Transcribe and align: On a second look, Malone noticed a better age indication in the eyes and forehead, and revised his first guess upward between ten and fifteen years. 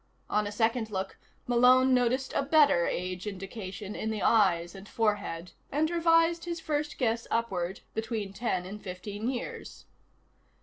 On 0.31 0.47
a 0.47 0.51
second 0.51 0.89
look, 0.89 1.19
Malone 1.45 1.93
noticed 1.93 2.33
a 2.33 2.41
better 2.41 2.87
age 2.87 3.27
indication 3.27 3.95
in 3.95 4.09
the 4.09 4.23
eyes 4.23 4.73
and 4.73 4.89
forehead, 4.89 5.51
and 5.71 5.91
revised 5.91 6.45
his 6.45 6.59
first 6.59 6.97
guess 6.97 7.27
upward 7.29 7.81
between 7.93 8.33
ten 8.33 8.65
and 8.65 8.81
fifteen 8.81 9.29
years. 9.29 9.85